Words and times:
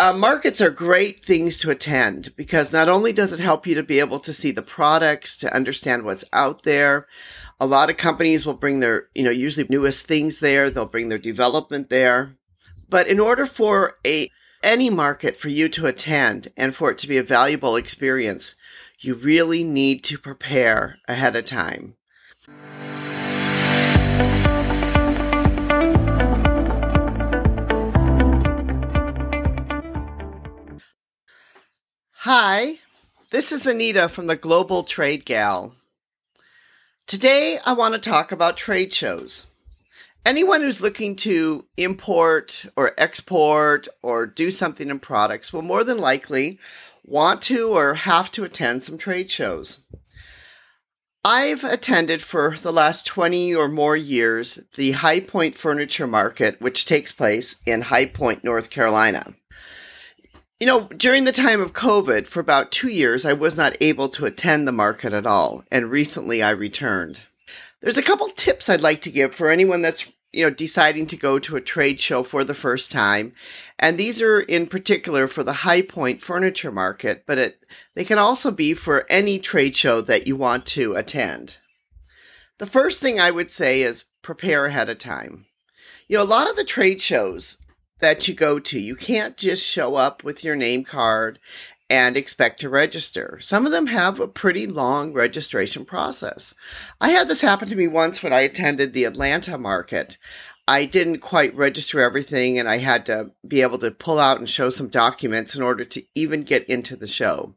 uh, 0.00 0.14
markets 0.14 0.62
are 0.62 0.70
great 0.70 1.22
things 1.22 1.58
to 1.58 1.70
attend 1.70 2.34
because 2.34 2.72
not 2.72 2.88
only 2.88 3.12
does 3.12 3.34
it 3.34 3.38
help 3.38 3.66
you 3.66 3.74
to 3.74 3.82
be 3.82 4.00
able 4.00 4.18
to 4.18 4.32
see 4.32 4.50
the 4.50 4.62
products, 4.62 5.36
to 5.36 5.54
understand 5.54 6.04
what's 6.04 6.24
out 6.32 6.62
there. 6.62 7.06
A 7.60 7.66
lot 7.66 7.90
of 7.90 7.98
companies 7.98 8.46
will 8.46 8.54
bring 8.54 8.80
their, 8.80 9.08
you 9.14 9.22
know, 9.22 9.30
usually 9.30 9.66
newest 9.68 10.06
things 10.06 10.40
there. 10.40 10.70
They'll 10.70 10.86
bring 10.86 11.08
their 11.08 11.18
development 11.18 11.90
there. 11.90 12.38
But 12.88 13.08
in 13.08 13.20
order 13.20 13.44
for 13.44 13.98
a 14.06 14.30
any 14.62 14.88
market 14.88 15.36
for 15.36 15.50
you 15.50 15.68
to 15.68 15.86
attend 15.86 16.48
and 16.56 16.74
for 16.74 16.90
it 16.90 16.96
to 16.98 17.08
be 17.08 17.18
a 17.18 17.22
valuable 17.22 17.76
experience, 17.76 18.54
you 19.00 19.14
really 19.14 19.64
need 19.64 20.02
to 20.04 20.16
prepare 20.16 20.96
ahead 21.08 21.36
of 21.36 21.44
time. 21.44 21.96
Hi, 32.32 32.76
this 33.32 33.50
is 33.50 33.66
Anita 33.66 34.08
from 34.08 34.28
the 34.28 34.36
Global 34.36 34.84
Trade 34.84 35.24
Gal. 35.24 35.74
Today 37.08 37.58
I 37.66 37.72
want 37.72 37.94
to 37.94 37.98
talk 37.98 38.30
about 38.30 38.56
trade 38.56 38.92
shows. 38.92 39.46
Anyone 40.24 40.60
who's 40.60 40.80
looking 40.80 41.16
to 41.16 41.64
import 41.76 42.66
or 42.76 42.94
export 42.96 43.88
or 44.00 44.26
do 44.26 44.52
something 44.52 44.90
in 44.90 45.00
products 45.00 45.52
will 45.52 45.62
more 45.62 45.82
than 45.82 45.98
likely 45.98 46.60
want 47.04 47.42
to 47.42 47.70
or 47.70 47.94
have 47.94 48.30
to 48.30 48.44
attend 48.44 48.84
some 48.84 48.96
trade 48.96 49.28
shows. 49.28 49.80
I've 51.24 51.64
attended 51.64 52.22
for 52.22 52.56
the 52.56 52.72
last 52.72 53.08
20 53.08 53.56
or 53.56 53.66
more 53.66 53.96
years 53.96 54.60
the 54.76 54.92
High 54.92 55.18
Point 55.18 55.56
Furniture 55.56 56.06
Market, 56.06 56.60
which 56.60 56.84
takes 56.84 57.10
place 57.10 57.56
in 57.66 57.82
High 57.82 58.06
Point, 58.06 58.44
North 58.44 58.70
Carolina. 58.70 59.34
You 60.60 60.66
know, 60.66 60.88
during 60.88 61.24
the 61.24 61.32
time 61.32 61.62
of 61.62 61.72
COVID, 61.72 62.26
for 62.26 62.38
about 62.38 62.70
two 62.70 62.90
years, 62.90 63.24
I 63.24 63.32
was 63.32 63.56
not 63.56 63.78
able 63.80 64.10
to 64.10 64.26
attend 64.26 64.68
the 64.68 64.72
market 64.72 65.14
at 65.14 65.24
all, 65.24 65.64
and 65.72 65.90
recently 65.90 66.42
I 66.42 66.50
returned. 66.50 67.20
There's 67.80 67.96
a 67.96 68.02
couple 68.02 68.28
tips 68.28 68.68
I'd 68.68 68.82
like 68.82 69.00
to 69.02 69.10
give 69.10 69.34
for 69.34 69.48
anyone 69.48 69.80
that's 69.80 70.06
you 70.32 70.44
know 70.44 70.50
deciding 70.50 71.06
to 71.06 71.16
go 71.16 71.38
to 71.38 71.56
a 71.56 71.62
trade 71.62 71.98
show 71.98 72.22
for 72.22 72.44
the 72.44 72.52
first 72.52 72.90
time. 72.90 73.32
And 73.78 73.96
these 73.96 74.20
are 74.20 74.38
in 74.38 74.66
particular 74.66 75.26
for 75.26 75.42
the 75.42 75.64
high 75.64 75.80
point 75.80 76.20
furniture 76.20 76.70
market 76.70 77.24
but 77.26 77.38
it, 77.38 77.64
they 77.94 78.04
can 78.04 78.18
also 78.18 78.50
be 78.50 78.74
for 78.74 79.06
any 79.08 79.38
trade 79.38 79.74
show 79.74 80.02
that 80.02 80.26
you 80.26 80.36
want 80.36 80.66
to 80.66 80.94
attend. 80.94 81.56
The 82.58 82.66
first 82.66 83.00
thing 83.00 83.18
i 83.18 83.30
would 83.30 83.50
say 83.50 83.80
is 83.80 84.04
prepare 84.20 84.66
ahead 84.66 84.90
of 84.90 84.98
time. 84.98 85.46
You 86.06 86.18
know 86.18 86.22
a 86.22 86.24
lot 86.24 86.50
of 86.50 86.56
the 86.56 86.64
trade 86.64 87.00
shows 87.00 87.56
that 88.00 88.26
you 88.26 88.34
go 88.34 88.58
to. 88.58 88.78
You 88.78 88.96
can't 88.96 89.36
just 89.36 89.66
show 89.66 89.94
up 89.94 90.24
with 90.24 90.44
your 90.44 90.56
name 90.56 90.84
card 90.84 91.38
and 91.90 92.16
expect 92.16 92.60
to 92.60 92.68
register. 92.68 93.38
Some 93.40 93.66
of 93.66 93.72
them 93.72 93.88
have 93.88 94.20
a 94.20 94.28
pretty 94.28 94.66
long 94.66 95.12
registration 95.12 95.84
process. 95.84 96.54
I 97.00 97.10
had 97.10 97.26
this 97.26 97.40
happen 97.40 97.68
to 97.68 97.74
me 97.74 97.88
once 97.88 98.22
when 98.22 98.32
I 98.32 98.40
attended 98.40 98.92
the 98.92 99.04
Atlanta 99.04 99.58
market. 99.58 100.16
I 100.70 100.84
didn't 100.84 101.18
quite 101.18 101.52
register 101.56 101.98
everything 101.98 102.56
and 102.56 102.68
I 102.68 102.78
had 102.78 103.04
to 103.06 103.32
be 103.44 103.60
able 103.60 103.78
to 103.78 103.90
pull 103.90 104.20
out 104.20 104.38
and 104.38 104.48
show 104.48 104.70
some 104.70 104.86
documents 104.86 105.56
in 105.56 105.62
order 105.62 105.82
to 105.82 106.04
even 106.14 106.42
get 106.42 106.62
into 106.66 106.94
the 106.94 107.08
show. 107.08 107.56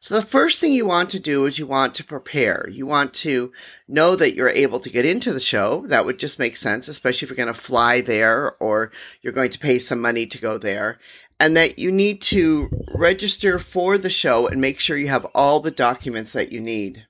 So 0.00 0.14
the 0.14 0.26
first 0.26 0.60
thing 0.60 0.72
you 0.72 0.86
want 0.86 1.10
to 1.10 1.20
do 1.20 1.44
is 1.44 1.58
you 1.58 1.66
want 1.66 1.94
to 1.96 2.04
prepare. 2.04 2.66
You 2.72 2.86
want 2.86 3.12
to 3.16 3.52
know 3.86 4.16
that 4.16 4.34
you're 4.34 4.48
able 4.48 4.80
to 4.80 4.88
get 4.88 5.04
into 5.04 5.34
the 5.34 5.40
show. 5.40 5.84
That 5.88 6.06
would 6.06 6.18
just 6.18 6.38
make 6.38 6.56
sense, 6.56 6.88
especially 6.88 7.26
if 7.26 7.30
you're 7.30 7.44
going 7.44 7.54
to 7.54 7.60
fly 7.60 8.00
there 8.00 8.56
or 8.60 8.90
you're 9.20 9.34
going 9.34 9.50
to 9.50 9.58
pay 9.58 9.78
some 9.78 10.00
money 10.00 10.24
to 10.24 10.40
go 10.40 10.56
there. 10.56 10.98
And 11.38 11.54
that 11.58 11.78
you 11.78 11.92
need 11.92 12.22
to 12.22 12.70
register 12.94 13.58
for 13.58 13.98
the 13.98 14.08
show 14.08 14.46
and 14.46 14.58
make 14.58 14.80
sure 14.80 14.96
you 14.96 15.08
have 15.08 15.26
all 15.34 15.60
the 15.60 15.70
documents 15.70 16.32
that 16.32 16.50
you 16.50 16.62
need. 16.62 17.06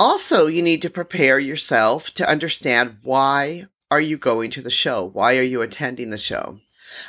Also, 0.00 0.46
you 0.46 0.62
need 0.62 0.80
to 0.80 0.88
prepare 0.88 1.38
yourself 1.38 2.10
to 2.14 2.26
understand 2.26 2.96
why 3.02 3.66
are 3.90 4.00
you 4.00 4.16
going 4.16 4.50
to 4.50 4.62
the 4.62 4.70
show? 4.70 5.04
Why 5.04 5.36
are 5.36 5.42
you 5.42 5.60
attending 5.60 6.08
the 6.08 6.16
show? 6.16 6.58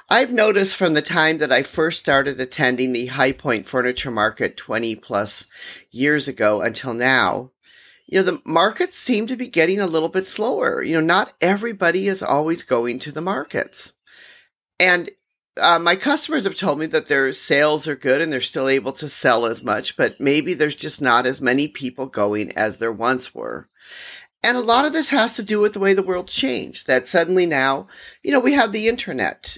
I've 0.09 0.33
noticed 0.33 0.75
from 0.75 0.93
the 0.93 1.01
time 1.01 1.37
that 1.37 1.53
I 1.53 1.63
first 1.63 2.01
started 2.01 2.41
attending 2.41 2.91
the 2.91 3.05
High 3.05 3.31
Point 3.31 3.65
Furniture 3.65 4.11
Market 4.11 4.57
20 4.57 4.97
plus 4.97 5.47
years 5.89 6.27
ago 6.27 6.59
until 6.59 6.93
now, 6.93 7.51
you 8.07 8.19
know, 8.19 8.23
the 8.23 8.41
markets 8.43 8.97
seem 8.97 9.25
to 9.27 9.37
be 9.37 9.47
getting 9.47 9.79
a 9.79 9.87
little 9.87 10.09
bit 10.09 10.27
slower. 10.27 10.83
You 10.83 10.95
know, 10.95 11.05
not 11.05 11.31
everybody 11.39 12.09
is 12.09 12.21
always 12.21 12.61
going 12.61 12.99
to 12.99 13.13
the 13.13 13.21
markets. 13.21 13.93
And 14.81 15.09
uh, 15.57 15.79
my 15.79 15.95
customers 15.95 16.45
have 16.45 16.55
told 16.55 16.79
me 16.79 16.85
that 16.87 17.07
their 17.07 17.33
sales 17.33 17.87
are 17.87 17.95
good 17.95 18.21
and 18.21 18.31
they're 18.31 18.41
still 18.41 18.67
able 18.67 18.93
to 18.93 19.09
sell 19.09 19.45
as 19.45 19.63
much, 19.63 19.97
but 19.97 20.19
maybe 20.19 20.53
there's 20.53 20.75
just 20.75 21.01
not 21.01 21.25
as 21.25 21.41
many 21.41 21.67
people 21.67 22.05
going 22.05 22.51
as 22.53 22.77
there 22.77 22.91
once 22.91 23.35
were. 23.35 23.67
And 24.43 24.57
a 24.57 24.61
lot 24.61 24.85
of 24.85 24.93
this 24.93 25.09
has 25.09 25.35
to 25.35 25.43
do 25.43 25.59
with 25.59 25.73
the 25.73 25.79
way 25.79 25.93
the 25.93 26.01
world's 26.01 26.33
changed. 26.33 26.87
That 26.87 27.07
suddenly 27.07 27.45
now, 27.45 27.87
you 28.23 28.31
know, 28.31 28.39
we 28.39 28.53
have 28.53 28.71
the 28.71 28.87
internet. 28.87 29.57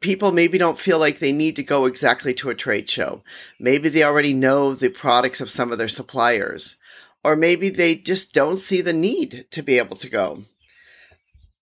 People 0.00 0.32
maybe 0.32 0.58
don't 0.58 0.78
feel 0.78 0.98
like 0.98 1.18
they 1.18 1.32
need 1.32 1.56
to 1.56 1.62
go 1.62 1.84
exactly 1.84 2.34
to 2.34 2.50
a 2.50 2.54
trade 2.54 2.88
show. 2.90 3.22
Maybe 3.60 3.88
they 3.88 4.02
already 4.02 4.34
know 4.34 4.74
the 4.74 4.88
products 4.88 5.40
of 5.40 5.50
some 5.50 5.70
of 5.70 5.78
their 5.78 5.88
suppliers. 5.88 6.76
Or 7.22 7.36
maybe 7.36 7.68
they 7.70 7.94
just 7.94 8.32
don't 8.32 8.58
see 8.58 8.80
the 8.80 8.92
need 8.92 9.46
to 9.52 9.62
be 9.62 9.78
able 9.78 9.96
to 9.96 10.10
go. 10.10 10.44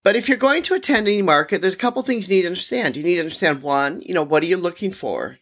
But 0.05 0.17
if 0.17 0.29
you're 0.29 0.39
going 0.39 0.63
to 0.65 0.75
attend 0.75 1.07
any 1.07 1.23
market, 1.23 1.61
there's 1.61 1.75
a 1.75 1.79
couple 1.79 2.03
things 2.03 2.29
you 2.29 2.37
need 2.37 2.43
to 2.43 2.49
understand. 2.49 2.97
You 2.97 3.05
need 3.05 3.15
to 3.15 3.21
understand 3.21 3.63
one, 3.63 4.01
you 4.03 4.15
know, 4.15 4.23
what 4.23 4.43
are 4.43 4.47
you 4.47 4.57
looking 4.57 4.91
for? 4.91 5.39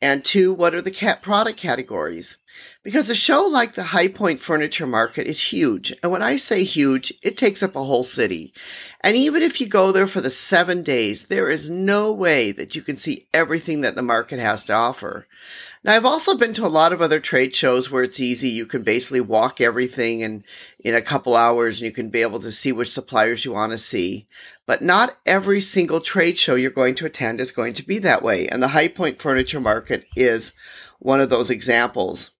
And 0.00 0.24
two, 0.24 0.52
what 0.52 0.74
are 0.74 0.82
the 0.82 0.90
cat 0.90 1.22
product 1.22 1.58
categories? 1.58 2.38
Because 2.88 3.10
a 3.10 3.14
show 3.14 3.42
like 3.42 3.74
the 3.74 3.82
High 3.82 4.08
Point 4.08 4.40
Furniture 4.40 4.86
Market 4.86 5.26
is 5.26 5.52
huge. 5.52 5.92
And 6.02 6.10
when 6.10 6.22
I 6.22 6.36
say 6.36 6.64
huge, 6.64 7.12
it 7.20 7.36
takes 7.36 7.62
up 7.62 7.76
a 7.76 7.84
whole 7.84 8.02
city. 8.02 8.54
And 9.02 9.14
even 9.14 9.42
if 9.42 9.60
you 9.60 9.66
go 9.66 9.92
there 9.92 10.06
for 10.06 10.22
the 10.22 10.30
seven 10.30 10.82
days, 10.82 11.26
there 11.26 11.50
is 11.50 11.68
no 11.68 12.10
way 12.10 12.50
that 12.52 12.74
you 12.74 12.80
can 12.80 12.96
see 12.96 13.26
everything 13.34 13.82
that 13.82 13.94
the 13.94 14.00
market 14.00 14.38
has 14.38 14.64
to 14.64 14.72
offer. 14.72 15.26
Now, 15.84 15.96
I've 15.96 16.06
also 16.06 16.34
been 16.34 16.54
to 16.54 16.64
a 16.64 16.68
lot 16.68 16.94
of 16.94 17.02
other 17.02 17.20
trade 17.20 17.54
shows 17.54 17.90
where 17.90 18.04
it's 18.04 18.20
easy. 18.20 18.48
You 18.48 18.64
can 18.64 18.84
basically 18.84 19.20
walk 19.20 19.60
everything 19.60 20.20
in, 20.20 20.42
in 20.80 20.94
a 20.94 21.02
couple 21.02 21.36
hours 21.36 21.82
and 21.82 21.84
you 21.84 21.92
can 21.92 22.08
be 22.08 22.22
able 22.22 22.38
to 22.38 22.50
see 22.50 22.72
which 22.72 22.90
suppliers 22.90 23.44
you 23.44 23.52
want 23.52 23.72
to 23.72 23.78
see. 23.78 24.26
But 24.64 24.80
not 24.80 25.18
every 25.26 25.60
single 25.60 26.00
trade 26.00 26.38
show 26.38 26.54
you're 26.54 26.70
going 26.70 26.94
to 26.94 27.04
attend 27.04 27.42
is 27.42 27.50
going 27.50 27.74
to 27.74 27.86
be 27.86 27.98
that 27.98 28.22
way. 28.22 28.48
And 28.48 28.62
the 28.62 28.68
High 28.68 28.88
Point 28.88 29.20
Furniture 29.20 29.60
Market 29.60 30.06
is 30.16 30.54
one 31.00 31.20
of 31.20 31.28
those 31.28 31.50
examples. 31.50 32.30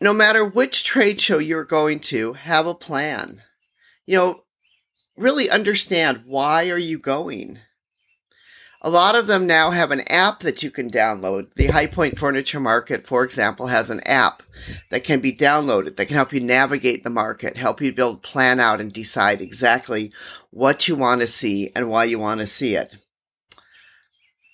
No 0.00 0.12
matter 0.14 0.44
which 0.44 0.84
trade 0.84 1.20
show 1.20 1.38
you're 1.38 1.64
going 1.64 2.00
to, 2.00 2.32
have 2.32 2.66
a 2.66 2.74
plan. 2.74 3.42
You 4.06 4.16
know, 4.16 4.44
really 5.16 5.50
understand 5.50 6.22
why 6.24 6.70
are 6.70 6.78
you 6.78 6.98
going? 6.98 7.58
A 8.82 8.88
lot 8.88 9.14
of 9.14 9.26
them 9.26 9.46
now 9.46 9.72
have 9.72 9.90
an 9.90 10.00
app 10.08 10.40
that 10.40 10.62
you 10.62 10.70
can 10.70 10.88
download. 10.88 11.52
The 11.52 11.66
High 11.66 11.86
Point 11.86 12.18
Furniture 12.18 12.60
Market, 12.60 13.06
for 13.06 13.22
example, 13.22 13.66
has 13.66 13.90
an 13.90 14.00
app 14.06 14.42
that 14.90 15.04
can 15.04 15.20
be 15.20 15.36
downloaded 15.36 15.96
that 15.96 16.06
can 16.06 16.16
help 16.16 16.32
you 16.32 16.40
navigate 16.40 17.04
the 17.04 17.10
market, 17.10 17.58
help 17.58 17.82
you 17.82 17.92
build, 17.92 18.22
plan 18.22 18.58
out, 18.58 18.80
and 18.80 18.90
decide 18.90 19.42
exactly 19.42 20.10
what 20.48 20.88
you 20.88 20.96
want 20.96 21.20
to 21.20 21.26
see 21.26 21.70
and 21.76 21.90
why 21.90 22.04
you 22.04 22.18
want 22.18 22.40
to 22.40 22.46
see 22.46 22.74
it. 22.74 22.96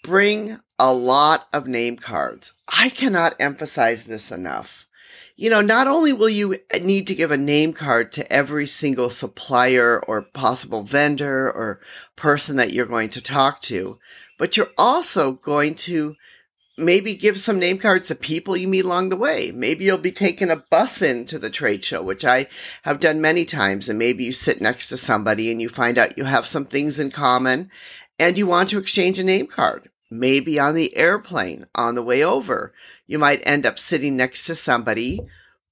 Bring 0.03 0.59
a 0.77 0.93
lot 0.93 1.47
of 1.53 1.69
name 1.69 1.97
cards. 1.97 2.55
I 2.69 2.89
cannot 2.89 3.37
emphasize 3.39 4.05
this 4.05 4.33
enough 4.33 4.86
you 5.37 5.51
know, 5.51 5.61
not 5.61 5.87
only 5.87 6.15
will 6.15 6.31
you 6.31 6.59
need 6.81 7.07
to 7.07 7.15
give 7.15 7.31
a 7.31 7.37
name 7.37 7.75
card 7.75 8.11
to 8.13 8.33
every 8.33 8.67
single 8.67 9.11
supplier 9.11 10.03
or 10.09 10.23
possible 10.23 10.83
vendor 10.83 11.51
or 11.51 11.81
person 12.17 12.57
that 12.57 12.73
you're 12.73 12.87
going 12.87 13.11
to 13.11 13.23
talk 13.23 13.61
to, 13.63 13.99
but 14.39 14.57
you're 14.57 14.71
also 14.79 15.33
going 15.33 15.75
to 15.75 16.17
maybe 16.79 17.15
give 17.15 17.39
some 17.39 17.59
name 17.59 17.79
cards 17.79 18.09
to 18.09 18.15
people 18.15 18.57
you 18.57 18.67
meet 18.67 18.85
along 18.85 19.11
the 19.11 19.17
way. 19.17 19.51
Maybe 19.51 19.85
you'll 19.85 19.99
be 19.99 20.11
taking 20.11 20.51
a 20.51 20.57
bus 20.57 21.03
into 21.03 21.39
the 21.39 21.51
trade 21.51 21.85
show, 21.85 22.03
which 22.03 22.25
I 22.25 22.49
have 22.83 23.01
done 23.01 23.21
many 23.21 23.45
times. 23.45 23.89
And 23.89 23.99
maybe 23.99 24.25
you 24.25 24.33
sit 24.33 24.61
next 24.61 24.89
to 24.89 24.97
somebody 24.97 25.51
and 25.51 25.61
you 25.61 25.69
find 25.69 25.99
out 25.99 26.17
you 26.17 26.25
have 26.25 26.47
some 26.47 26.65
things 26.65 26.99
in 26.99 27.11
common 27.11 27.71
and 28.19 28.39
you 28.39 28.47
want 28.47 28.71
to 28.71 28.79
exchange 28.79 29.19
a 29.19 29.25
name 29.25 29.47
card. 29.47 29.91
Maybe 30.11 30.59
on 30.59 30.75
the 30.75 30.97
airplane 30.97 31.67
on 31.75 31.95
the 31.95 32.03
way 32.03 32.23
over, 32.23 32.73
you 33.07 33.19
might 33.19 33.43
end 33.45 33.67
up 33.67 33.79
sitting 33.79 34.17
next 34.17 34.47
to 34.47 34.55
somebody 34.55 35.21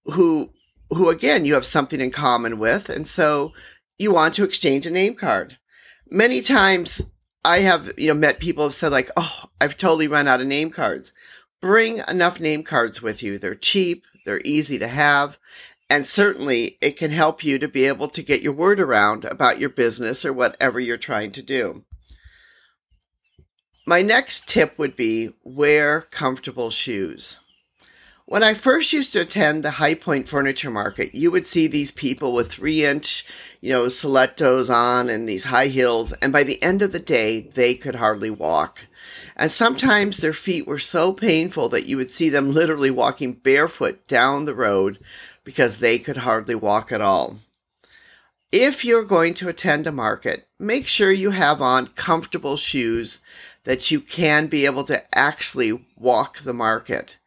who, 0.05 0.51
who 0.91 1.09
again, 1.09 1.45
you 1.45 1.55
have 1.55 1.67
something 1.67 2.01
in 2.01 2.11
common 2.11 2.59
with. 2.59 2.89
And 2.89 3.07
so 3.07 3.53
you 3.99 4.13
want 4.13 4.35
to 4.35 4.45
exchange 4.45 4.87
a 4.87 4.91
name 4.91 5.15
card. 5.15 5.59
Many 6.11 6.43
times 6.43 7.03
I 7.45 7.61
have, 7.61 7.93
you 7.97 8.09
know, 8.09 8.15
met 8.15 8.41
people 8.41 8.65
have 8.65 8.75
said 8.75 8.93
like, 8.93 9.11
Oh, 9.17 9.45
I've 9.61 9.77
totally 9.77 10.09
run 10.09 10.27
out 10.27 10.41
of 10.41 10.47
name 10.47 10.71
cards. 10.71 11.13
Bring 11.61 12.03
enough 12.09 12.41
name 12.41 12.63
cards 12.63 13.01
with 13.01 13.23
you. 13.23 13.39
They're 13.39 13.55
cheap. 13.55 14.05
They're 14.27 14.43
easy 14.45 14.79
to 14.79 14.89
have. 14.89 15.39
And 15.89 16.07
certainly 16.07 16.79
it 16.81 16.97
can 16.97 17.11
help 17.11 17.45
you 17.45 17.59
to 17.59 17.69
be 17.69 17.85
able 17.85 18.09
to 18.09 18.23
get 18.23 18.43
your 18.43 18.53
word 18.53 18.81
around 18.81 19.25
about 19.25 19.59
your 19.59 19.69
business 19.69 20.25
or 20.25 20.33
whatever 20.33 20.81
you're 20.81 20.97
trying 20.97 21.31
to 21.33 21.43
do. 21.43 21.85
My 23.87 24.01
next 24.01 24.49
tip 24.49 24.79
would 24.79 24.97
be 24.97 25.35
wear 25.43 26.01
comfortable 26.01 26.71
shoes. 26.71 27.39
When 28.25 28.43
I 28.43 28.55
first 28.55 28.95
used 28.95 29.13
to 29.13 29.21
attend 29.21 29.63
the 29.63 29.73
High 29.73 29.93
Point 29.93 30.27
Furniture 30.27 30.71
Market, 30.71 31.15
you 31.15 31.31
would 31.31 31.47
see 31.47 31.67
these 31.67 31.91
people 31.91 32.33
with 32.33 32.51
three 32.51 32.83
inch, 32.83 33.27
you 33.61 33.73
know, 33.73 33.89
stilettos 33.89 34.71
on 34.71 35.11
and 35.11 35.29
these 35.29 35.45
high 35.45 35.67
heels. 35.67 36.13
And 36.23 36.33
by 36.33 36.45
the 36.45 36.63
end 36.63 36.81
of 36.81 36.93
the 36.93 36.99
day, 36.99 37.43
they 37.43 37.75
could 37.75 37.97
hardly 37.97 38.31
walk. 38.31 38.87
And 39.37 39.51
sometimes 39.51 40.17
their 40.17 40.33
feet 40.33 40.67
were 40.67 40.79
so 40.79 41.13
painful 41.13 41.69
that 41.69 41.85
you 41.85 41.99
would 41.99 42.11
see 42.11 42.31
them 42.31 42.55
literally 42.55 42.91
walking 42.91 43.35
barefoot 43.35 44.07
down 44.09 44.47
the 44.47 44.55
road 44.55 44.99
because 45.45 45.77
they 45.77 45.99
could 45.99 46.19
hardly 46.19 46.55
walk 46.55 46.91
at 46.91 47.03
all. 47.03 47.37
If 48.51 48.85
you're 48.85 49.05
going 49.05 49.35
to 49.35 49.49
attend 49.49 49.87
a 49.87 49.93
market, 49.93 50.49
make 50.59 50.87
sure 50.87 51.13
you 51.13 51.33
have 51.33 51.61
on 51.61 51.89
comfortable 51.89 52.57
shoes 52.57 53.19
that 53.64 53.90
you 53.90 54.00
can 54.00 54.46
be 54.46 54.66
able 54.66 54.84
to 54.84 55.16
actually 55.16 55.87
walk 55.96 56.40
the 56.40 56.55
market. 56.55 57.19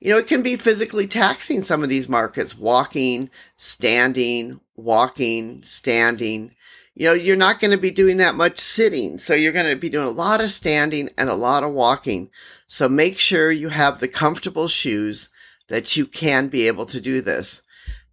You 0.00 0.10
know, 0.10 0.18
it 0.18 0.26
can 0.26 0.42
be 0.42 0.56
physically 0.56 1.06
taxing 1.06 1.62
some 1.62 1.82
of 1.82 1.88
these 1.88 2.08
markets, 2.08 2.58
walking, 2.58 3.30
standing, 3.56 4.60
walking, 4.74 5.62
standing. 5.62 6.56
You 6.94 7.06
know, 7.06 7.12
you're 7.12 7.36
not 7.36 7.60
going 7.60 7.70
to 7.70 7.78
be 7.78 7.92
doing 7.92 8.16
that 8.16 8.34
much 8.34 8.58
sitting. 8.58 9.18
So 9.18 9.34
you're 9.34 9.52
going 9.52 9.70
to 9.70 9.80
be 9.80 9.88
doing 9.88 10.08
a 10.08 10.10
lot 10.10 10.40
of 10.40 10.50
standing 10.50 11.08
and 11.16 11.30
a 11.30 11.34
lot 11.34 11.62
of 11.62 11.70
walking. 11.70 12.30
So 12.66 12.88
make 12.88 13.18
sure 13.18 13.52
you 13.52 13.68
have 13.68 14.00
the 14.00 14.08
comfortable 14.08 14.66
shoes 14.66 15.28
that 15.68 15.96
you 15.96 16.06
can 16.06 16.48
be 16.48 16.66
able 16.66 16.86
to 16.86 17.00
do 17.00 17.20
this. 17.20 17.62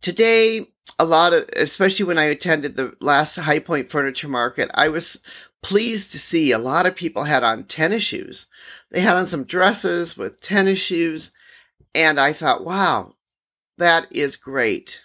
Today, 0.01 0.67
a 0.97 1.05
lot 1.05 1.33
of, 1.33 1.49
especially 1.55 2.05
when 2.05 2.17
I 2.17 2.25
attended 2.25 2.75
the 2.75 2.95
last 2.99 3.35
High 3.35 3.59
Point 3.59 3.89
Furniture 3.89 4.27
Market, 4.27 4.69
I 4.73 4.89
was 4.89 5.21
pleased 5.61 6.11
to 6.11 6.19
see 6.19 6.51
a 6.51 6.57
lot 6.57 6.85
of 6.85 6.95
people 6.95 7.25
had 7.25 7.44
on 7.44 7.63
tennis 7.63 8.03
shoes. 8.03 8.47
They 8.91 9.01
had 9.01 9.15
on 9.15 9.27
some 9.27 9.44
dresses 9.44 10.17
with 10.17 10.41
tennis 10.41 10.79
shoes. 10.79 11.31
And 11.94 12.19
I 12.19 12.33
thought, 12.33 12.63
wow, 12.63 13.15
that 13.77 14.07
is 14.11 14.35
great. 14.35 15.03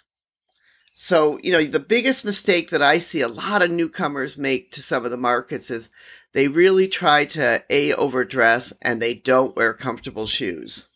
So, 0.93 1.39
you 1.43 1.51
know, 1.51 1.63
the 1.65 1.79
biggest 1.79 2.23
mistake 2.23 2.69
that 2.69 2.81
I 2.81 2.99
see 2.99 3.21
a 3.21 3.27
lot 3.27 3.61
of 3.61 3.69
newcomers 3.69 4.37
make 4.37 4.71
to 4.71 4.81
some 4.81 5.03
of 5.03 5.11
the 5.11 5.17
markets 5.17 5.69
is 5.69 5.89
they 6.33 6.47
really 6.47 6.87
try 6.87 7.25
to 7.25 7.63
A, 7.69 7.93
overdress 7.93 8.71
and 8.81 9.01
they 9.01 9.13
don't 9.13 9.55
wear 9.55 9.73
comfortable 9.73 10.25
shoes 10.25 10.87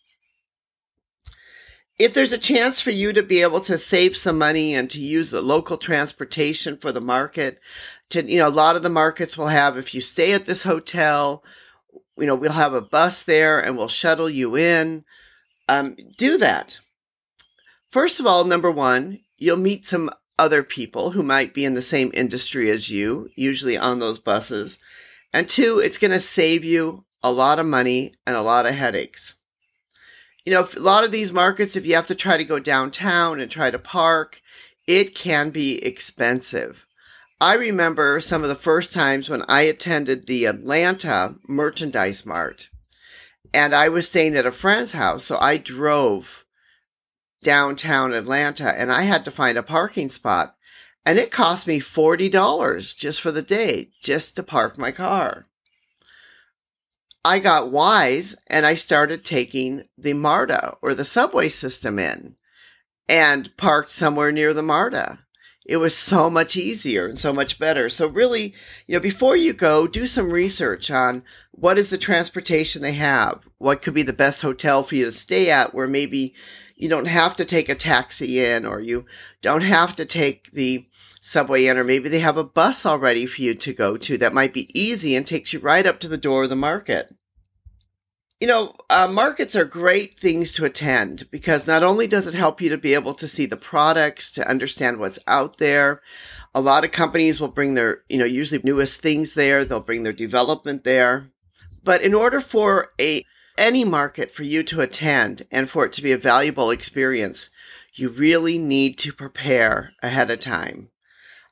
if 2.00 2.14
there's 2.14 2.32
a 2.32 2.38
chance 2.38 2.80
for 2.80 2.92
you 2.92 3.12
to 3.12 3.22
be 3.22 3.42
able 3.42 3.60
to 3.60 3.78
save 3.78 4.16
some 4.16 4.38
money 4.38 4.74
and 4.74 4.90
to 4.90 5.02
use 5.02 5.32
the 5.32 5.42
local 5.42 5.78
transportation 5.78 6.78
for 6.78 6.94
the 6.94 7.02
market, 7.02 7.60
to, 8.10 8.24
you 8.24 8.40
know, 8.40 8.48
a 8.48 8.50
lot 8.50 8.78
of 8.78 8.84
the 8.84 8.90
markets 8.90 9.38
will 9.38 9.48
have, 9.48 9.78
if 9.78 9.94
you 9.94 10.00
stay 10.00 10.32
at 10.32 10.46
this 10.46 10.64
hotel, 10.64 11.44
you 12.18 12.26
know, 12.26 12.36
we'll 12.36 12.54
have 12.54 12.74
a 12.74 12.82
bus 12.82 13.24
there 13.24 13.60
and 13.60 13.78
we'll 13.78 13.90
shuttle 13.90 14.30
you 14.30 14.56
in. 14.56 15.04
Um, 15.68 15.98
do 16.18 16.38
that. 16.38 16.80
First 17.92 18.22
of 18.22 18.26
all, 18.26 18.46
number 18.46 18.72
one, 18.72 19.20
you'll 19.38 19.58
meet 19.58 19.86
some 19.86 20.10
other 20.38 20.64
people 20.64 21.12
who 21.12 21.22
might 21.22 21.54
be 21.54 21.66
in 21.66 21.74
the 21.74 21.82
same 21.82 22.12
industry 22.14 22.72
as 22.72 22.90
you, 22.90 23.30
usually 23.36 23.78
on 23.78 24.00
those 24.00 24.20
buses. 24.20 24.80
And 25.34 25.50
two, 25.50 25.80
it's 25.80 25.98
going 25.98 26.12
to 26.12 26.20
save 26.20 26.64
you 26.64 27.04
a 27.22 27.32
lot 27.32 27.60
of 27.60 27.66
money 27.66 28.14
and 28.26 28.38
a 28.38 28.42
lot 28.42 28.66
of 28.66 28.74
headaches 28.74 29.36
you 30.46 30.54
know, 30.54 30.68
a 30.76 30.80
lot 30.80 31.04
of 31.04 31.12
these 31.12 31.32
markets, 31.32 31.76
if 31.76 31.86
you 31.86 31.96
have 31.96 32.08
to 32.08 32.16
try 32.16 32.38
to 32.38 32.46
go 32.46 32.60
downtown 32.60 33.40
and 33.40 33.52
try 33.52 33.72
to 33.72 33.80
park, 33.80 34.42
it 34.88 35.14
can 35.16 35.50
be 35.50 35.84
expensive. 35.84 36.86
I 37.42 37.54
remember 37.54 38.20
some 38.20 38.44
of 38.44 38.50
the 38.50 38.56
first 38.56 38.92
times 38.92 39.30
when 39.30 39.44
I 39.48 39.62
attended 39.62 40.28
the 40.28 40.46
Atlanta 40.46 41.36
Merchandise 41.48 42.26
Mart 42.26 42.70
and 43.54 43.74
I 43.74 43.90
was 43.90 44.10
staying 44.10 44.36
at 44.36 44.46
a 44.46 44.52
friend's 44.52 44.92
house. 44.92 45.26
So 45.26 45.38
I 45.40 45.58
drove 45.58 46.46
downtown 47.42 48.14
Atlanta 48.14 48.78
and 48.78 48.92
I 48.92 49.04
had 49.04 49.24
to 49.26 49.32
find 49.32 49.58
a 49.58 49.64
parking 49.64 50.10
spot 50.10 50.56
and 51.06 51.18
it 51.18 51.32
cost 51.32 51.66
me 51.66 51.80
$40 51.80 52.96
just 52.96 53.22
for 53.22 53.32
the 53.32 53.42
day, 53.42 53.90
just 54.02 54.36
to 54.36 54.44
park 54.44 54.78
my 54.78 54.92
car. 54.92 55.49
I 57.24 57.40
got 57.40 57.72
wise 57.72 58.36
and 58.48 58.66
I 58.66 58.76
started 58.76 59.26
taking 59.26 59.84
the 59.98 60.14
MARTA 60.14 60.78
or 60.82 60.94
the 60.94 61.06
subway 61.06 61.50
system 61.50 62.00
in 62.00 62.36
and 63.08 63.56
parked 63.58 63.92
somewhere 63.92 64.32
near 64.32 64.54
the 64.54 64.64
MARTA. 64.64 65.20
It 65.66 65.78
was 65.78 65.96
so 65.96 66.30
much 66.30 66.56
easier 66.56 67.06
and 67.06 67.20
so 67.20 67.32
much 67.32 67.60
better. 67.60 67.90
So 67.90 68.08
really, 68.08 68.56
you 68.88 68.96
know, 68.96 69.00
before 69.00 69.36
you 69.36 69.54
go, 69.54 69.86
do 69.86 70.08
some 70.08 70.32
research 70.32 70.90
on 70.90 71.24
what 71.52 71.78
is 71.78 71.90
the 71.90 71.98
transportation 71.98 72.82
they 72.82 72.94
have? 72.94 73.42
What 73.58 73.82
could 73.82 73.94
be 73.94 74.02
the 74.02 74.14
best 74.14 74.42
hotel 74.42 74.82
for 74.82 74.96
you 74.96 75.06
to 75.06 75.12
stay 75.12 75.52
at 75.52 75.76
where 75.76 75.88
maybe 75.88 76.34
you 76.76 76.90
don't 76.90 77.08
have 77.08 77.36
to 77.36 77.46
take 77.46 77.70
a 77.70 77.76
taxi 77.76 78.44
in 78.44 78.66
or 78.66 78.80
you 78.80 79.06
don't 79.42 79.62
have 79.62 79.96
to 79.98 80.06
take 80.06 80.52
the 80.52 80.88
subway 81.30 81.68
in, 81.68 81.78
or 81.78 81.84
maybe 81.84 82.10
they 82.10 82.20
have 82.20 82.38
a 82.38 82.44
bus 82.44 82.86
already 82.86 83.26
for 83.26 83.42
you 83.42 83.54
to 83.54 83.74
go 83.74 83.98
to 83.98 84.18
that 84.18 84.34
might 84.34 84.54
be 84.54 84.80
easy 84.80 85.16
and 85.16 85.26
takes 85.26 85.54
you 85.54 85.60
right 85.60 85.86
up 85.86 86.00
to 86.00 86.08
the 86.08 86.18
door 86.18 86.44
of 86.44 86.50
the 86.50 86.56
market. 86.56 87.16
You 88.40 88.48
know, 88.48 88.74
uh, 88.90 89.08
markets 89.08 89.56
are 89.56 89.66
great 89.66 90.20
things 90.20 90.54
to 90.54 90.66
attend 90.66 91.30
because 91.30 91.68
not 91.68 91.84
only 91.84 92.08
does 92.08 92.26
it 92.26 92.34
help 92.34 92.62
you 92.62 92.70
to 92.70 92.78
be 92.78 92.94
able 92.94 93.14
to 93.16 93.28
see 93.28 93.46
the 93.46 93.58
products, 93.58 94.32
to 94.32 94.50
understand 94.50 94.98
what's 94.98 95.20
out 95.28 95.58
there. 95.58 96.02
A 96.56 96.62
lot 96.62 96.86
of 96.86 96.92
companies 96.92 97.40
will 97.40 97.50
bring 97.50 97.74
their, 97.74 98.04
you 98.08 98.18
know, 98.18 98.26
usually 98.26 98.62
newest 98.64 99.02
things 99.02 99.34
there. 99.34 99.64
They'll 99.66 99.82
bring 99.82 100.04
their 100.04 100.14
development 100.14 100.84
there. 100.84 101.32
But 101.84 102.02
in 102.02 102.14
order 102.14 102.42
for 102.42 102.90
a 103.00 103.26
any 103.58 103.84
market 103.84 104.32
for 104.32 104.44
you 104.44 104.64
to 104.64 104.82
attend 104.82 105.46
and 105.52 105.70
for 105.70 105.86
it 105.86 105.92
to 105.94 106.02
be 106.02 106.14
a 106.14 106.18
valuable 106.18 106.72
experience, 106.72 107.50
you 107.94 108.10
really 108.10 108.58
need 108.58 108.98
to 109.00 109.12
prepare 109.12 109.94
ahead 110.02 110.32
of 110.32 110.40
time. 110.40 110.90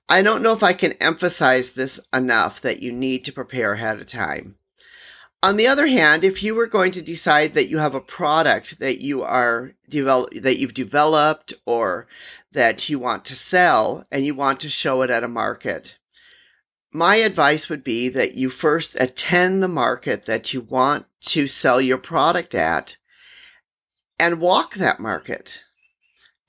I 0.10 0.22
don't 0.22 0.42
know 0.42 0.54
if 0.54 0.64
I 0.64 0.74
can 0.74 0.94
emphasize 0.94 1.72
this 1.72 2.00
enough 2.14 2.62
that 2.62 2.82
you 2.82 2.92
need 2.94 3.26
to 3.26 3.34
prepare 3.34 3.74
ahead 3.74 4.00
of 4.00 4.08
time. 4.08 4.56
On 5.44 5.58
the 5.58 5.68
other 5.68 5.88
hand, 5.88 6.24
if 6.24 6.42
you 6.42 6.56
were 6.56 6.66
going 6.66 6.92
to 6.94 7.02
decide 7.02 7.54
that 7.54 7.68
you 7.68 7.78
have 7.78 7.94
a 7.94 8.02
product 8.02 8.80
that 8.80 9.02
you 9.02 9.22
are 9.22 9.74
develop 9.88 10.34
that 10.34 10.58
you've 10.58 10.74
developed 10.74 11.54
or 11.66 12.08
that 12.52 12.90
you 12.90 12.98
want 12.98 13.24
to 13.26 13.36
sell 13.36 14.04
and 14.12 14.26
you 14.26 14.34
want 14.34 14.60
to 14.62 14.70
show 14.70 15.04
it 15.04 15.10
at 15.10 15.24
a 15.24 15.28
market, 15.28 15.98
my 16.92 17.18
advice 17.18 17.70
would 17.70 17.84
be 17.84 18.10
that 18.10 18.34
you 18.34 18.50
first 18.50 18.96
attend 19.00 19.62
the 19.62 19.68
market 19.68 20.26
that 20.26 20.54
you 20.54 20.62
want 20.62 21.06
to 21.22 21.46
sell 21.46 21.80
your 21.80 22.00
product 22.00 22.56
at 22.56 22.98
and 24.18 24.42
walk 24.42 24.76
that 24.76 25.00
market 25.00 25.64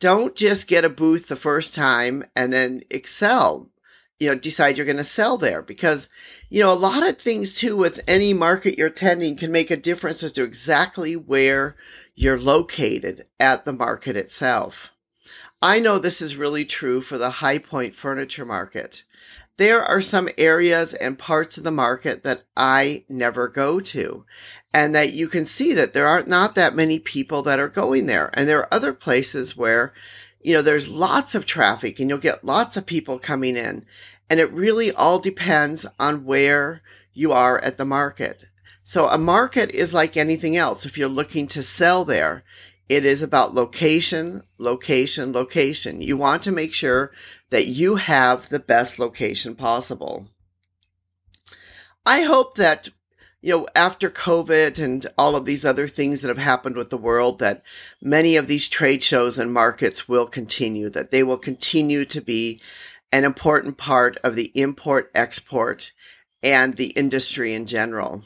don't 0.01 0.35
just 0.35 0.67
get 0.67 0.85
a 0.85 0.89
booth 0.89 1.29
the 1.29 1.37
first 1.37 1.75
time 1.75 2.25
and 2.37 2.53
then 2.53 2.83
excel 2.91 3.71
you 4.19 4.29
know 4.29 4.35
decide 4.35 4.77
you're 4.77 4.87
going 4.87 4.97
to 4.97 5.05
sell 5.05 5.37
there 5.37 5.63
because 5.63 6.09
you 6.49 6.63
know 6.63 6.73
a 6.73 6.75
lot 6.75 7.07
of 7.07 7.19
things 7.19 7.55
too 7.55 7.77
with 7.77 8.01
any 8.07 8.33
market 8.35 8.77
you're 8.77 8.89
attending 8.89 9.37
can 9.37 9.53
make 9.53 9.71
a 9.71 9.77
difference 9.77 10.23
as 10.23 10.33
to 10.33 10.43
exactly 10.43 11.17
where 11.17 11.77
you're 12.15 12.41
located 12.41 13.27
at 13.39 13.65
the 13.65 13.73
market 13.73 14.17
itself. 14.17 14.91
I 15.63 15.79
know 15.79 15.99
this 15.99 16.21
is 16.21 16.35
really 16.35 16.65
true 16.65 17.01
for 17.01 17.17
the 17.17 17.31
high 17.31 17.59
point 17.59 17.95
furniture 17.95 18.45
market 18.45 19.05
there 19.59 19.85
are 19.85 20.01
some 20.01 20.29
areas 20.39 20.95
and 20.95 21.19
parts 21.19 21.59
of 21.59 21.65
the 21.65 21.71
market 21.71 22.23
that 22.23 22.43
I 22.57 23.05
never 23.09 23.49
go 23.49 23.81
to 23.81 24.25
and 24.73 24.95
that 24.95 25.13
you 25.13 25.27
can 25.29 25.45
see 25.45 25.75
that 25.75 25.93
there 25.93 26.07
aren't 26.07 26.29
not 26.29 26.55
that 26.55 26.77
many 26.77 27.01
people 27.01 27.43
that 27.43 27.59
are 27.59 27.69
going 27.69 28.07
there. 28.07 28.31
And 28.35 28.49
there 28.49 28.61
are 28.61 28.73
other 28.73 28.93
places 28.93 29.57
where, 29.57 29.93
you 30.41 30.55
know, 30.55 30.63
there's 30.63 30.89
lots 30.89 31.35
of 31.35 31.45
traffic 31.45 31.99
and 31.99 32.09
you'll 32.09 32.19
get 32.19 32.45
lots 32.45 32.77
of 32.77 32.87
people 32.87 33.19
coming 33.19 33.57
in. 33.57 33.85
And 34.31 34.39
it 34.39 34.53
really 34.53 34.93
all 34.93 35.19
depends 35.19 35.87
on 35.99 36.25
where 36.25 36.81
you 37.13 37.33
are 37.33 37.59
at 37.59 37.79
the 37.79 37.85
market. 37.85 38.45
So 38.85 39.09
a 39.09 39.19
market 39.19 39.73
is 39.73 39.93
like 39.93 40.17
anything 40.17 40.57
else. 40.57 40.87
If 40.87 40.97
you're 40.97 41.09
looking 41.09 41.49
to 41.49 41.65
sell 41.65 42.05
there, 42.05 42.45
it 42.89 43.05
is 43.05 43.23
about 43.23 43.55
location, 43.55 44.43
location, 44.57 45.33
location. 45.33 46.01
You 46.01 46.17
want 46.17 46.43
to 46.45 46.53
make 46.53 46.73
sure 46.73 47.11
that 47.51 47.67
you 47.67 47.97
have 47.97 48.49
the 48.49 48.59
best 48.59 48.99
location 48.99 49.55
possible. 49.55 50.29
I 52.05 52.23
hope 52.23 52.55
that, 52.57 52.89
you 53.41 53.51
know, 53.51 53.69
after 53.75 54.11
COVID 54.11 54.83
and 54.83 55.07
all 55.17 55.37
of 55.37 55.45
these 55.45 55.65
other 55.65 55.89
things 55.89 56.23
that 56.23 56.29
have 56.29 56.39
happened 56.39 56.77
with 56.77 56.91
the 56.91 56.97
world, 56.97 57.39
that 57.39 57.63
many 58.01 58.37
of 58.37 58.47
these 58.47 58.69
trade 58.69 59.03
shows 59.03 59.39
and 59.39 59.53
markets 59.53 60.09
will 60.09 60.27
continue, 60.27 60.89
that 60.91 61.11
they 61.11 61.23
will 61.23 61.39
continue 61.39 62.05
to 62.07 62.21
be 62.21 62.61
an 63.13 63.25
important 63.25 63.79
part 63.79 64.17
of 64.19 64.37
the 64.37 64.53
import 64.55 65.11
export 65.15 65.93
and 66.43 66.77
the 66.77 66.89
industry 66.89 67.55
in 67.55 67.67
general. 67.67 68.23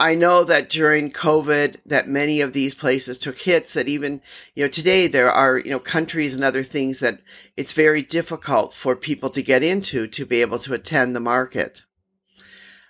I 0.00 0.14
know 0.14 0.42
that 0.44 0.68
during 0.68 1.10
COVID 1.10 1.76
that 1.86 2.08
many 2.08 2.40
of 2.40 2.52
these 2.52 2.74
places 2.74 3.18
took 3.18 3.38
hits 3.38 3.74
that 3.74 3.88
even, 3.88 4.20
you 4.54 4.64
know, 4.64 4.68
today 4.68 5.06
there 5.06 5.30
are, 5.30 5.58
you 5.58 5.70
know, 5.70 5.78
countries 5.78 6.34
and 6.34 6.42
other 6.42 6.64
things 6.64 6.98
that 6.98 7.20
it's 7.56 7.72
very 7.72 8.02
difficult 8.02 8.74
for 8.74 8.96
people 8.96 9.30
to 9.30 9.42
get 9.42 9.62
into 9.62 10.08
to 10.08 10.26
be 10.26 10.40
able 10.40 10.58
to 10.60 10.74
attend 10.74 11.14
the 11.14 11.20
market. 11.20 11.82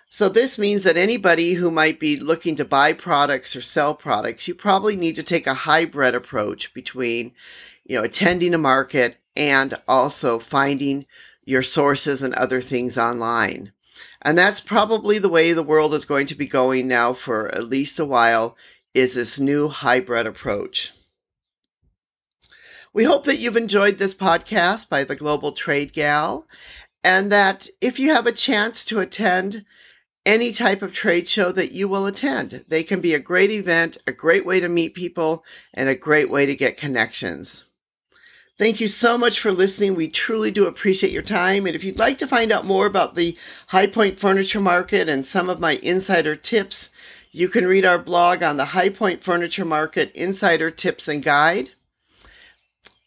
So 0.09 0.29
this 0.29 0.59
means 0.59 0.83
that 0.83 0.97
anybody 0.97 1.53
who 1.53 1.71
might 1.71 1.99
be 1.99 2.19
looking 2.19 2.55
to 2.57 2.65
buy 2.65 2.93
products 2.93 3.55
or 3.55 3.61
sell 3.61 3.95
products, 3.95 4.47
you 4.47 4.53
probably 4.53 4.95
need 4.95 5.15
to 5.15 5.23
take 5.23 5.47
a 5.47 5.53
hybrid 5.53 6.13
approach 6.13 6.73
between, 6.73 7.33
you 7.83 7.95
know, 7.95 8.03
attending 8.03 8.53
a 8.53 8.59
market 8.59 9.17
and 9.35 9.73
also 9.87 10.37
finding 10.37 11.05
your 11.45 11.63
sources 11.63 12.21
and 12.21 12.33
other 12.35 12.61
things 12.61 12.97
online. 12.97 13.71
And 14.23 14.37
that's 14.37 14.61
probably 14.61 15.19
the 15.19 15.29
way 15.29 15.53
the 15.53 15.61
world 15.61 15.93
is 15.93 16.05
going 16.05 16.27
to 16.27 16.35
be 16.35 16.47
going 16.47 16.87
now 16.87 17.13
for 17.13 17.53
at 17.53 17.67
least 17.67 17.99
a 17.99 18.05
while 18.05 18.55
is 18.93 19.15
this 19.15 19.39
new 19.39 19.67
hybrid 19.67 20.25
approach. 20.25 20.91
We 22.93 23.03
hope 23.03 23.25
that 23.25 23.39
you've 23.39 23.57
enjoyed 23.57 23.97
this 23.97 24.15
podcast 24.15 24.87
by 24.87 25.03
the 25.03 25.15
Global 25.15 25.51
Trade 25.51 25.93
Gal 25.93 26.47
and 27.03 27.31
that 27.31 27.67
if 27.81 27.99
you 27.99 28.13
have 28.13 28.25
a 28.25 28.31
chance 28.31 28.85
to 28.85 28.99
attend 28.99 29.65
any 30.25 30.51
type 30.51 30.81
of 30.81 30.93
trade 30.93 31.27
show 31.27 31.51
that 31.51 31.71
you 31.71 31.87
will 31.87 32.05
attend. 32.05 32.63
They 32.67 32.83
can 32.83 33.01
be 33.01 33.13
a 33.13 33.19
great 33.19 33.51
event, 33.51 33.97
a 34.07 34.11
great 34.11 34.45
way 34.45 34.59
to 34.59 34.69
meet 34.69 34.93
people, 34.93 35.43
and 35.73 35.89
a 35.89 35.95
great 35.95 36.29
way 36.29 36.45
to 36.45 36.55
get 36.55 36.77
connections. 36.77 37.65
Thank 38.59 38.79
you 38.79 38.87
so 38.87 39.17
much 39.17 39.39
for 39.39 39.51
listening. 39.51 39.95
We 39.95 40.07
truly 40.07 40.51
do 40.51 40.67
appreciate 40.67 41.11
your 41.11 41.23
time. 41.23 41.65
And 41.65 41.75
if 41.75 41.83
you'd 41.83 41.97
like 41.97 42.19
to 42.19 42.27
find 42.27 42.51
out 42.51 42.65
more 42.65 42.85
about 42.85 43.15
the 43.15 43.35
High 43.67 43.87
Point 43.87 44.19
Furniture 44.19 44.61
Market 44.61 45.09
and 45.09 45.25
some 45.25 45.49
of 45.49 45.59
my 45.59 45.79
insider 45.81 46.35
tips, 46.35 46.91
you 47.31 47.49
can 47.49 47.65
read 47.65 47.83
our 47.83 47.97
blog 47.97 48.43
on 48.43 48.57
the 48.57 48.65
High 48.65 48.89
Point 48.89 49.23
Furniture 49.23 49.65
Market 49.65 50.11
Insider 50.11 50.69
Tips 50.69 51.07
and 51.07 51.23
Guide. 51.23 51.71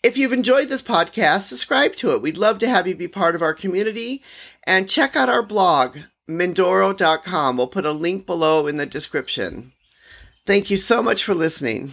If 0.02 0.18
you've 0.18 0.32
enjoyed 0.32 0.68
this 0.68 0.82
podcast, 0.82 1.42
subscribe 1.42 1.94
to 1.96 2.10
it. 2.12 2.22
We'd 2.22 2.36
love 2.36 2.58
to 2.58 2.68
have 2.68 2.88
you 2.88 2.96
be 2.96 3.08
part 3.08 3.36
of 3.36 3.42
our 3.42 3.54
community 3.54 4.22
and 4.64 4.88
check 4.88 5.14
out 5.14 5.28
our 5.28 5.42
blog, 5.42 5.98
Mindoro.com. 6.28 7.56
We'll 7.56 7.68
put 7.68 7.86
a 7.86 7.92
link 7.92 8.26
below 8.26 8.66
in 8.66 8.76
the 8.76 8.86
description. 8.86 9.72
Thank 10.44 10.70
you 10.70 10.76
so 10.76 11.02
much 11.02 11.22
for 11.22 11.34
listening. 11.34 11.92